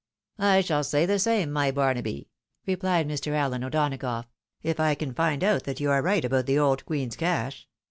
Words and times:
"I 0.39 0.61
shall 0.61 0.83
say 0.83 1.05
the 1.05 1.19
same, 1.19 1.51
my 1.51 1.69
Barnaby," 1.69 2.27
repKed 2.67 3.05
Mr. 3.05 3.33
Allen 3.33 3.63
O'Donagough," 3.63 4.23
if 4.63 4.79
I 4.79 4.95
can 4.95 5.13
find 5.13 5.43
out 5.43 5.65
that 5.65 5.79
you 5.79 5.91
are 5.91 6.01
right 6.01 6.25
about 6.25 6.47
the 6.47 6.57
old 6.57 6.85
queen's 6.87 7.15
cash. 7.15 7.67